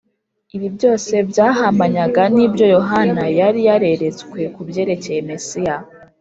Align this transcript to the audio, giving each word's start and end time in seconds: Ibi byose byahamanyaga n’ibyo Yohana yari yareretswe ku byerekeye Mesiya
Ibi 0.55 0.67
byose 0.75 1.13
byahamanyaga 1.29 2.23
n’ibyo 2.35 2.65
Yohana 2.75 3.23
yari 3.39 3.59
yareretswe 3.67 4.39
ku 4.53 4.61
byerekeye 4.67 5.19
Mesiya 5.29 5.75